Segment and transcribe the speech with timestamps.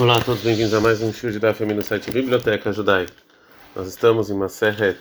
[0.00, 3.12] Olá a todos, bem-vindos a mais um show de da família do site Biblioteca Judaica.
[3.76, 4.98] Nós estamos em Maseret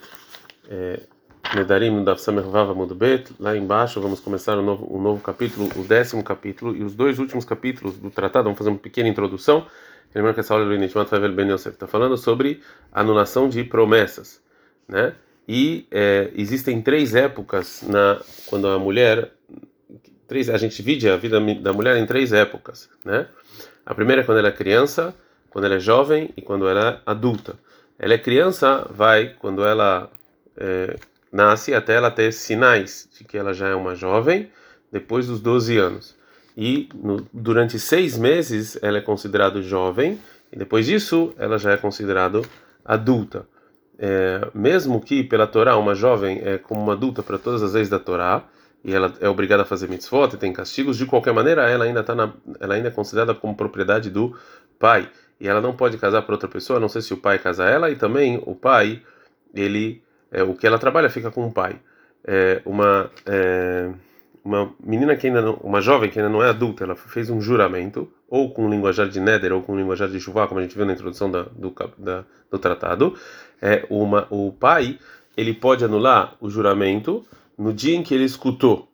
[0.69, 0.99] é,
[1.55, 3.33] Nedarim no Daf Samer Vava Mudbet.
[3.39, 7.17] Lá embaixo vamos começar um novo, um novo capítulo, o décimo capítulo, e os dois
[7.17, 8.43] últimos capítulos do tratado.
[8.43, 9.65] Vamos fazer uma pequena introdução.
[10.13, 14.43] Lembrando que essa aula do Inishmat Favel Ben Yosef está falando sobre anulação de promessas,
[14.87, 15.15] né?
[15.47, 19.31] E é, existem três épocas na quando a mulher
[20.27, 23.27] três a gente divide a vida da mulher em três épocas, né?
[23.85, 25.13] A primeira é quando ela é criança,
[25.49, 27.55] quando ela é jovem e quando ela é adulta.
[27.99, 30.09] Ela é criança, vai quando ela
[30.57, 30.95] é,
[31.31, 34.49] nasce até ela ter sinais de que ela já é uma jovem,
[34.91, 36.15] depois dos 12 anos.
[36.55, 40.19] E no, durante seis meses ela é considerada jovem,
[40.51, 42.41] e depois disso ela já é considerada
[42.85, 43.47] adulta.
[43.97, 47.89] É, mesmo que pela Torá uma jovem é como uma adulta para todas as leis
[47.89, 48.43] da Torá,
[48.83, 52.03] e ela é obrigada a fazer mitzvot e tem castigos, de qualquer maneira ela ainda
[52.03, 54.35] tá na, ela ainda é considerada como propriedade do
[54.77, 55.09] pai.
[55.39, 57.89] E ela não pode casar para outra pessoa, não sei se o pai casa ela.
[57.89, 59.01] E também o pai
[59.53, 61.79] ele é, o que ela trabalha fica com o pai.
[62.25, 63.89] É, uma é,
[64.43, 67.39] uma menina que ainda não, uma jovem que ainda não é adulta, ela fez um
[67.39, 70.85] juramento ou com linguajar de Neder ou com linguajar de Shuvah, como a gente viu
[70.85, 73.15] na introdução da, do, da, do tratado,
[73.61, 74.99] é uma o pai
[75.37, 77.25] ele pode anular o juramento
[77.57, 78.87] no dia em que ele escutou,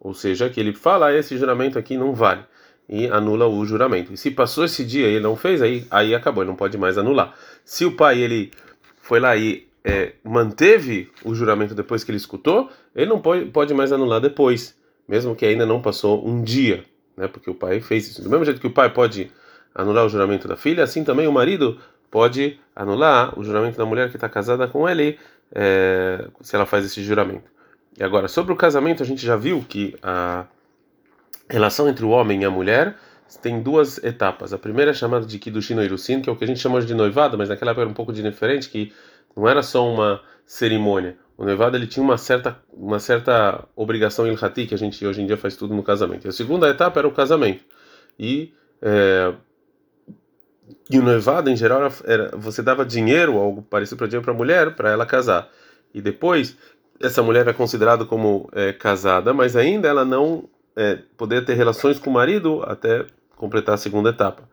[0.00, 2.44] ou seja, que ele fala ah, esse juramento aqui não vale
[2.88, 4.12] e anula o juramento.
[4.12, 6.76] E se passou esse dia e ele não fez, aí aí acabou, ele não pode
[6.76, 7.34] mais anular.
[7.64, 8.50] Se o pai ele
[8.96, 13.74] foi lá e é, manteve o juramento depois que ele escutou, ele não pode, pode
[13.74, 14.76] mais anular depois,
[15.08, 16.84] mesmo que ainda não passou um dia,
[17.16, 17.28] né?
[17.28, 18.22] Porque o pai fez isso.
[18.22, 19.30] Do mesmo jeito que o pai pode
[19.74, 21.78] anular o juramento da filha, assim também o marido
[22.10, 25.18] pode anular o juramento da mulher que está casada com ele,
[25.52, 27.53] é, se ela faz esse juramento.
[27.98, 30.46] E agora, sobre o casamento, a gente já viu que a
[31.48, 32.96] relação entre o homem e a mulher
[33.40, 34.52] tem duas etapas.
[34.52, 36.94] A primeira é chamada de Kiddushin Irusin, que é o que a gente chama de
[36.94, 38.92] noivado, mas naquela época era um pouco diferente, que
[39.36, 41.16] não era só uma cerimônia.
[41.36, 45.26] O noivado ele tinha uma certa uma certa obrigação ilhati, que a gente hoje em
[45.26, 46.26] dia faz tudo no casamento.
[46.26, 47.64] E a segunda etapa era o casamento.
[48.18, 49.34] E é,
[50.90, 54.36] e o noivado, em geral, era, você dava dinheiro, algo parecido para dinheiro para a
[54.36, 55.50] mulher, para ela casar.
[55.92, 56.56] E depois
[57.00, 61.98] essa mulher é considerada como é, casada, mas ainda ela não é, poder ter relações
[61.98, 63.06] com o marido até
[63.36, 64.48] completar a segunda etapa.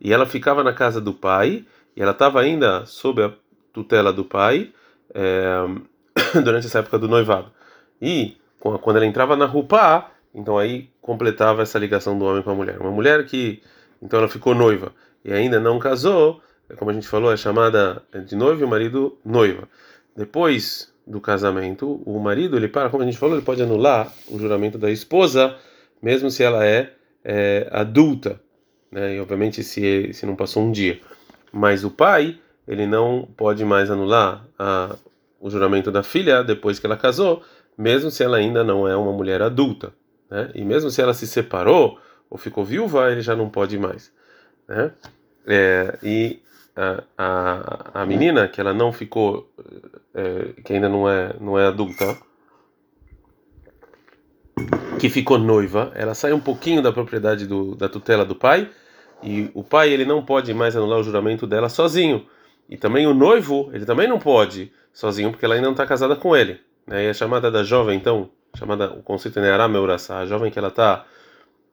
[0.00, 1.64] E ela ficava na casa do pai,
[1.96, 3.32] e ela estava ainda sob a
[3.72, 4.72] tutela do pai
[5.14, 5.64] é,
[6.42, 7.50] durante essa época do noivado.
[8.00, 12.54] E quando ela entrava na rupa, então aí completava essa ligação do homem com a
[12.54, 12.80] mulher.
[12.80, 13.62] Uma mulher que
[14.00, 14.92] então ela ficou noiva
[15.24, 16.40] e ainda não casou,
[16.76, 19.68] como a gente falou, é chamada de noiva e o marido noiva.
[20.16, 24.38] Depois do casamento, o marido, ele para, como a gente falou, ele pode anular o
[24.38, 25.56] juramento da esposa,
[26.00, 26.92] mesmo se ela é,
[27.24, 28.40] é adulta,
[28.90, 29.16] né?
[29.16, 31.00] E obviamente se se não passou um dia.
[31.52, 34.94] Mas o pai, ele não pode mais anular a,
[35.40, 37.42] o juramento da filha depois que ela casou,
[37.76, 39.92] mesmo se ela ainda não é uma mulher adulta,
[40.30, 40.50] né?
[40.54, 41.98] E mesmo se ela se separou
[42.30, 44.12] ou ficou viúva, ele já não pode mais,
[44.68, 44.92] né?
[45.46, 46.40] É, e
[46.76, 49.50] a, a, a menina que ela não ficou
[50.14, 52.16] é, que ainda não é não é adulta
[54.98, 58.70] que ficou noiva ela sai um pouquinho da propriedade do, da tutela do pai
[59.22, 62.26] e o pai ele não pode mais anular o juramento dela sozinho
[62.68, 66.16] e também o noivo ele também não pode sozinho porque ela ainda não está casada
[66.16, 67.04] com ele né?
[67.04, 70.68] e a chamada da jovem então chamada o conceito é Arameurasa a jovem que ela
[70.68, 71.04] está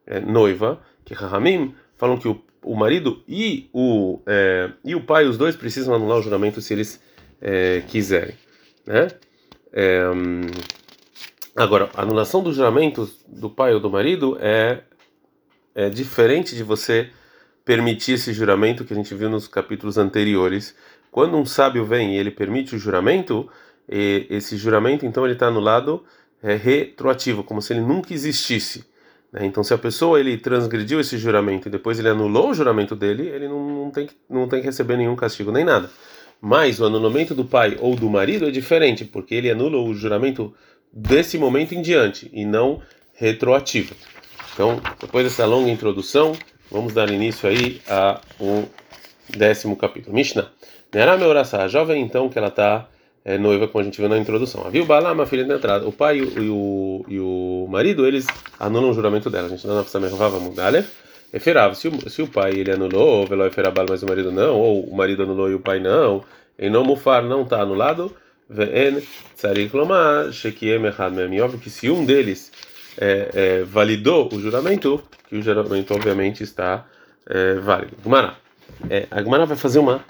[0.06, 5.26] é, noiva que Rahamim falam que o o marido e o, é, e o pai,
[5.26, 7.02] os dois precisam anular o juramento se eles
[7.42, 8.36] é, quiserem.
[8.86, 9.08] Né?
[9.72, 10.04] É,
[11.56, 14.82] agora, a anulação do juramento do pai ou do marido é,
[15.74, 17.10] é diferente de você
[17.64, 20.76] permitir esse juramento que a gente viu nos capítulos anteriores.
[21.12, 23.50] Quando um sábio vem e ele permite o juramento,
[23.88, 26.04] esse juramento então ele está anulado
[26.42, 28.86] é, retroativo, como se ele nunca existisse.
[29.32, 29.46] Né?
[29.46, 33.28] Então, se a pessoa ele transgrediu esse juramento e depois ele anulou o juramento dele,
[33.28, 35.90] ele não, não, tem, que, não tem que receber nenhum castigo nem nada.
[36.42, 40.54] Mas o anulamento do pai ou do marido é diferente, porque ele anula o juramento
[40.92, 42.82] desse momento em diante e não
[43.14, 43.94] retroativo.
[44.54, 46.34] Então, depois dessa longa introdução,
[46.72, 48.66] vamos dar início aí a um
[49.30, 50.16] décimo capítulo.
[50.16, 50.50] Mishnah.
[50.94, 52.88] Nerá a jovem então que ela está
[53.24, 54.70] é, noiva, como a gente viu na introdução.
[54.72, 55.88] Viu Balama, filha de entrada.
[55.88, 58.26] O pai e o, e o marido, eles
[58.60, 59.48] anulam o juramento dela.
[59.48, 60.74] A gente não mervava mudar.
[61.32, 64.84] Eferava, se o, se o pai ele anulou, velo eferabal, mas o marido não, ou
[64.84, 66.24] o marido anulou e o pai não,
[66.58, 68.12] em não mufar não está anulado,
[68.50, 69.00] vn
[69.36, 71.40] tsarik lomar, shekiem echad mem.
[71.40, 72.52] Óbvio que se um deles
[72.98, 76.88] é, é, validou o juramento, que o juramento obviamente está
[77.30, 77.96] é, válido.
[78.04, 78.36] Gumará.
[78.90, 80.04] é, a Gemara vai fazer uma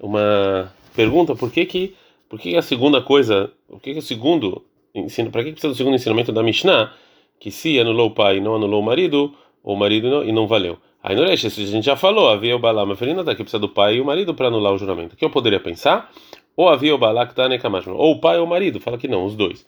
[0.00, 1.96] uma pergunta, por que que
[2.32, 4.64] por que a segunda coisa, por que o segundo
[4.94, 6.90] ensino, para que precisa do segundo ensinamento da Mishnah,
[7.38, 10.32] que se anulou o pai e não anulou o marido, ou o marido não, e
[10.32, 10.78] não valeu.
[11.02, 13.96] Aí no Resh, a gente já falou, havia o Balá Meferina, daqui precisa do pai
[13.96, 15.12] e o marido para anular o juramento.
[15.12, 16.10] O que eu poderia pensar?
[16.56, 17.46] Ou havia o Balá que está
[17.88, 19.66] ou o pai ou o marido, fala que não, os dois.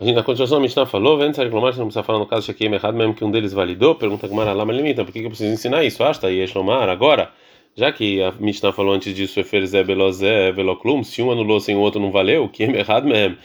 [0.00, 2.52] A gente, na continuação, a Mishnah falou, vendo se reclamar, não precisa falar no caso
[2.52, 5.26] de errado, mesmo que um deles validou, pergunta que Mara Lama limita, por que, que
[5.26, 6.02] eu preciso ensinar isso?
[6.02, 7.30] Ah, está aí, Eshlomar, agora,
[7.76, 11.80] já que a Mishnah falou antes disso, Eferzé, Belozé, Veloclum, se um anulou sem o
[11.80, 13.38] outro não valeu, que é errado mesmo.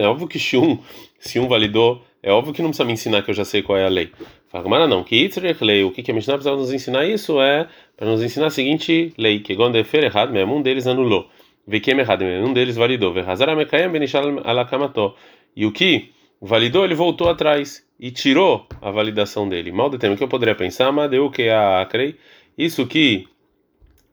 [0.00, 0.78] É óbvio que se um,
[1.18, 3.78] se um validou, é óbvio que não precisa me ensinar que eu já sei qual
[3.78, 4.10] é a lei.
[4.48, 7.68] Fala, Mara não, que Itzrech lei, o que, a Mishnah precisava nos ensinar isso é
[7.96, 11.28] para nos ensinar a seguinte lei, que é errado mesmo, um deles anulou.
[11.66, 13.12] Vekem errado mesmo, um deles validou.
[13.12, 15.14] Verhazara mekayem benishal alakamató.
[15.54, 16.10] E o que
[16.40, 19.70] validou, ele voltou atrás e tirou a validação dele.
[19.70, 22.16] Mal de tempo que eu poderia pensar, mas deu que a crei.
[22.56, 23.28] Isso que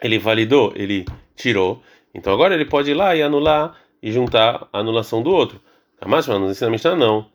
[0.01, 1.05] ele validou, ele
[1.35, 1.81] tirou.
[2.13, 5.59] Então agora ele pode ir lá e anular e juntar a anulação do outro.
[6.05, 7.25] Mas nos ensina a não.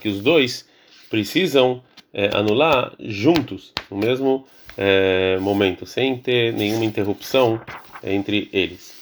[0.00, 0.68] Que os dois
[1.08, 1.82] precisam
[2.12, 7.60] é, anular juntos, no mesmo é, momento, sem ter nenhuma interrupção
[8.02, 8.94] entre eles.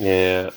[0.00, 0.50] É,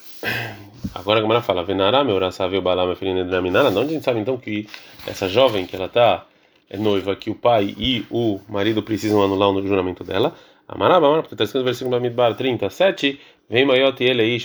[0.94, 4.20] agora a Gamara fala, Venará, meu raçável balá, minha filha Nedraminara, não a gente sabe
[4.20, 4.68] então que
[5.06, 6.26] essa jovem que ela está
[6.70, 10.36] é noiva, que o pai e o marido precisam anular o juramento dela.
[10.68, 13.20] Amaraba, porque está escrito no versículo da Midbar 37,
[13.50, 14.38] vem maior e ele aí,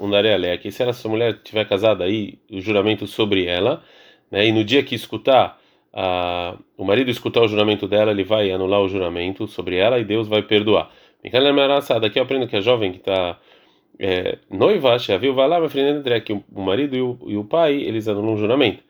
[0.00, 0.10] um
[0.58, 3.82] que se essa mulher tiver casada aí, o juramento sobre ela,
[4.30, 5.60] né, e no dia que escutar,
[5.92, 10.04] a, o marido escutar o juramento dela, ele vai anular o juramento sobre ela e
[10.04, 10.90] Deus vai perdoar.
[12.00, 13.38] Daqui eu aprendo que a jovem que está
[13.98, 17.74] é, noiva, viu, vai lá, vai frente que o marido e o, e o pai,
[17.76, 18.82] eles anulam o juramento.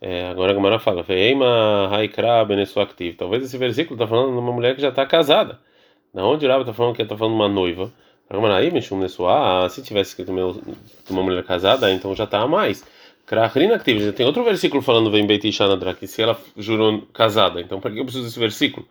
[0.00, 1.04] É, agora a Gamara fala.
[3.16, 5.60] Talvez esse versículo está falando de uma mulher que já está casada.
[6.12, 7.92] Na onde o Rabi está falando que está falando uma noiva?
[8.30, 10.30] Aí, Nesuá, se tivesse escrito
[11.08, 12.84] uma mulher casada, então já está a mais.
[13.24, 17.60] Krahrin Aktiv, já tem outro versículo falando Vem Beit Ishanadra, que se ela jurou casada.
[17.60, 18.86] Então, para que eu preciso desse versículo?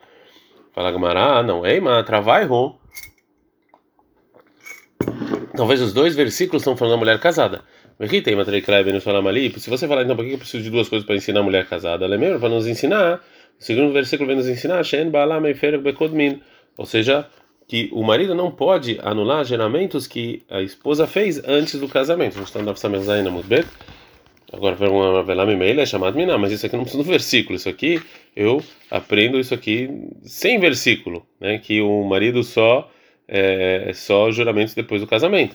[0.74, 2.76] Fala Gamara, ah, não, Eima, Travaiho.
[5.56, 7.64] Talvez os dois versículos estão falando da mulher casada.
[8.00, 11.68] Se você falar, então, por que eu preciso de duas coisas para ensinar a mulher
[11.68, 12.06] casada?
[12.06, 13.24] É para nos ensinar.
[13.60, 14.84] O segundo versículo vem nos ensinar,
[16.78, 17.28] ou seja,
[17.68, 22.36] que o marido não pode anular geramentos que a esposa fez antes do casamento.
[22.36, 23.68] A gente está na Mudbet.
[24.54, 27.58] Agora, uma velame meila é chamado miná, mas isso aqui não precisa do versículo.
[27.58, 28.02] Isso aqui
[28.34, 29.90] eu aprendo isso aqui
[30.24, 31.58] sem versículo, né?
[31.58, 32.90] Que o marido só
[33.28, 35.54] é, só juramentos depois do casamento.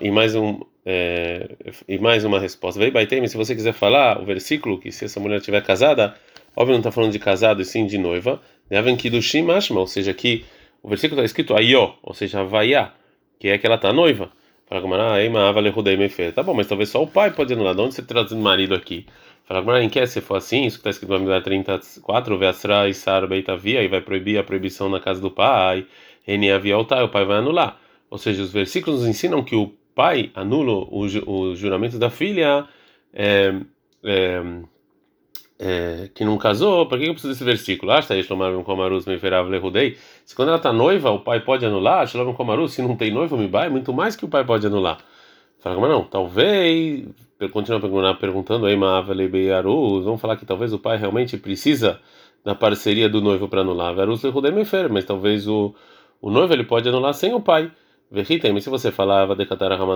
[0.00, 1.50] E mais um é,
[1.88, 2.78] e mais uma resposta.
[2.78, 6.14] Veio Baitem, se você quiser falar o versículo que se essa mulher estiver casada,
[6.54, 8.40] óbvio não está falando de casado e sim de noiva.
[8.68, 9.18] Devem que do
[9.76, 10.44] ou seja, que
[10.82, 12.92] o versículo está escrito ayó, ou seja, vaiá,
[13.38, 14.30] que é que ela está noiva.
[14.66, 17.74] Fala com ah, Tá bom, mas talvez só o pai pode anular.
[17.74, 19.06] De onde você traz o marido aqui?
[19.44, 22.86] Fala com em que se for assim, isso que está escrito no Amidah 34, Veasra
[22.86, 25.86] e Sar Beitavia, e vai proibir a proibição na casa do pai,
[26.26, 27.80] Ene Avialtai, o pai vai anular.
[28.10, 32.68] Ou seja, os versículos nos ensinam que o pai anula o, o juramento da filha
[33.14, 33.54] é,
[34.04, 34.42] é,
[35.58, 36.86] é, que não casou.
[36.86, 37.92] Por que eu preciso desse versículo?
[37.92, 38.00] Ah.
[38.00, 38.08] Se
[40.36, 42.16] quando ela está noiva, o pai pode anular, se
[42.82, 44.98] não tem noiva, me vai, muito mais que o pai pode anular.
[45.60, 47.04] Fala, mas não, talvez
[47.52, 47.80] continua
[48.14, 48.76] perguntando aí,
[50.04, 52.00] vamos falar que talvez o pai realmente precisa
[52.44, 53.94] da parceria do noivo para anular.
[54.90, 55.74] Mas talvez o,
[56.20, 57.70] o noivo ele pode anular sem o pai.
[58.10, 59.44] Mas se você falava de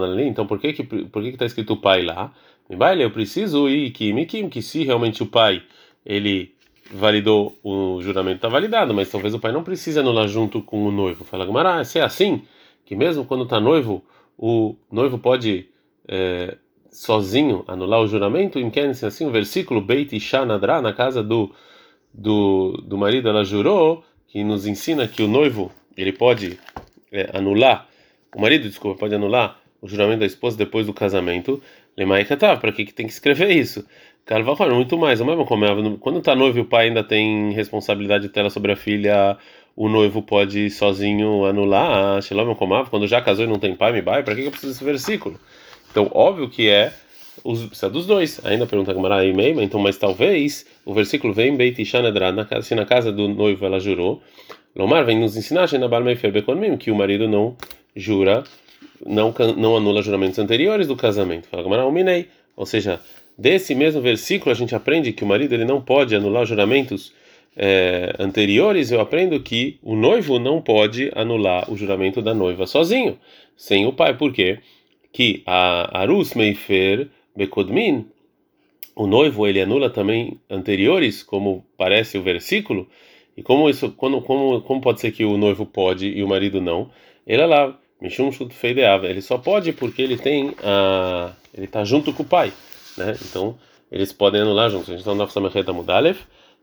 [0.04, 2.32] ali, então por que que por que está escrito o pai lá?
[2.68, 5.62] Eu preciso ir que Mikim, que se realmente o pai
[6.04, 6.54] ele
[6.92, 10.90] validou o juramento está validado, mas talvez o pai não precise anular junto com o
[10.90, 11.24] noivo.
[11.24, 12.42] Fala Gamara, se é assim
[12.84, 14.04] que mesmo quando está noivo
[14.36, 15.68] o noivo pode
[16.08, 16.56] é,
[16.90, 21.50] sozinho anular o juramento, em que assim o versículo Beit Isha Nadra, na casa do,
[22.12, 26.58] do, do marido, ela jurou, que nos ensina que o noivo ele pode
[27.10, 27.88] é, anular,
[28.34, 31.62] o marido, desculpa, pode anular o juramento da esposa depois do casamento.
[31.96, 33.84] Lemai Katav, para que, que tem que escrever isso?
[34.24, 35.20] Carvalho, muito mais.
[36.00, 39.36] Quando está noivo e o pai ainda tem responsabilidade de tela sobre a filha,
[39.76, 42.20] o noivo pode sozinho anular.
[42.88, 44.84] Quando já casou e não tem pai, me vai, para que, que eu preciso desse
[44.84, 45.38] versículo?
[45.90, 46.92] Então, óbvio que é
[47.44, 48.40] os, precisa dos dois.
[48.44, 52.32] Ainda pergunta Gamara e Meima, então, mas talvez o versículo vem Beit Ishanedra,
[52.62, 54.22] se na casa do noivo ela jurou,
[54.74, 55.66] Lomar vem nos ensinar
[56.78, 57.56] que o marido não
[57.94, 58.42] jura,
[59.06, 61.48] não, não anula juramentos anteriores do casamento.
[61.48, 62.28] Fala Minei.
[62.56, 63.00] Ou seja,
[63.36, 67.12] desse mesmo versículo a gente aprende que o marido ele não pode anular juramentos
[67.56, 73.18] é, anteriores, eu aprendo que o noivo não pode anular o juramento da noiva sozinho,
[73.56, 74.16] sem o pai.
[74.16, 74.58] Por quê?
[75.12, 78.06] Que a Arus Meifer Bekodmin,
[78.94, 82.88] o noivo, ele anula também anteriores, como parece o versículo.
[83.36, 86.60] E como isso, quando, como, como pode ser que o noivo pode e o marido
[86.60, 86.90] não?
[87.26, 89.06] Ele é lá, Mishum Feideava.
[89.06, 92.52] Ele só pode porque ele tem a, ele está junto com o pai,
[92.98, 93.16] né?
[93.24, 93.56] Então
[93.90, 94.88] eles podem anular juntos.
[94.88, 96.18] A gente está no Samechet Mudalev.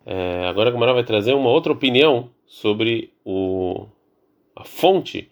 [0.06, 3.86] É, agora a Gamara vai trazer uma outra opinião sobre o,
[4.56, 5.32] a fonte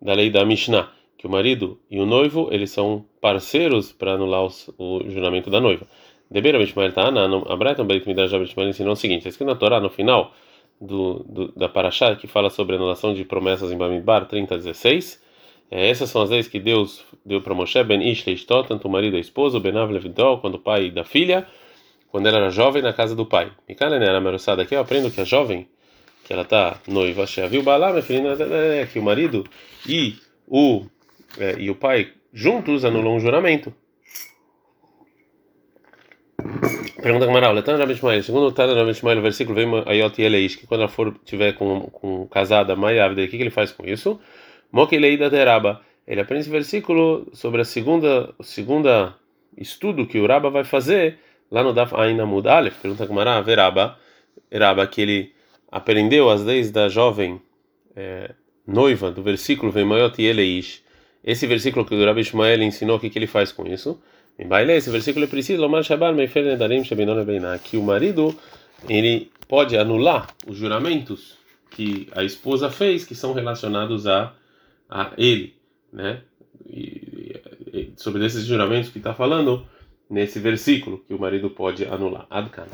[0.00, 4.44] da lei da Mishnah, que o marido e o noivo eles são parceiros para anular
[4.44, 5.86] os, o juramento da noiva.
[6.30, 9.90] Debeira Bishmael Ta'ana, a Braiton Beit Midrash Bishmael ensinou o seguinte: está na Torá, no
[9.90, 10.32] final
[10.80, 15.20] do, do, da Parashá, que fala sobre anulação de promessas em Bamidbar 30 a 16.
[15.74, 18.90] É, essas são as leis que Deus deu para Moshe, Ben Ish Leishtot, tanto o
[18.90, 21.46] marido e a esposa, Ben Av Levidol, quando o pai da filha,
[22.10, 23.50] quando ela era jovem na casa do pai.
[23.66, 25.66] Mikana era meruçada aqui, eu aprendo que a jovem,
[26.26, 29.46] que ela está noiva, viu Balá, minha filha, é que o marido
[29.88, 30.84] e o,
[31.38, 33.72] é, e o pai juntos anulam um juramento.
[37.02, 37.78] Pergunta com Maral, Letan
[38.22, 41.54] segundo o Tana Rabi Shmuel, o versículo vem Ayot Yeleish, que quando ela for tiver
[41.54, 44.20] com, com casada, Maiavde, o que, que ele faz com isso?
[44.72, 45.82] Mokileida Teraba.
[46.06, 49.14] Ele aprende esse versículo sobre a segunda, o segunda
[49.56, 51.18] estudo que o Raba vai fazer
[51.50, 52.80] lá no Daf Ain Amud Aleph.
[52.80, 53.98] Pergunta Maral, Veraba,
[54.52, 55.32] Raba, que ele
[55.70, 57.40] aprendeu as leis da jovem
[57.94, 58.32] é,
[58.66, 60.82] noiva do versículo vem Mayot Yeleish.
[61.24, 64.00] Esse versículo que o Rabi Shmuel ensinou, o que, que ele faz com isso?
[64.38, 67.24] Em baile, esse versículo é preciso, Lomar Shabar Meifer Nedarim Shabinon
[67.62, 68.34] que o marido
[68.88, 71.36] ele pode anular os juramentos
[71.70, 74.32] que a esposa fez que são relacionados a,
[74.92, 75.56] a ele,
[75.90, 76.22] né?
[76.66, 77.40] E,
[77.72, 79.66] e, sobre esses juramentos que está falando
[80.08, 82.26] nesse versículo que o marido pode anular.
[82.28, 82.66] Adkan.